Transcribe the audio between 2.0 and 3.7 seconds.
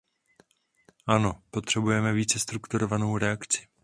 více strukturovanou reakci.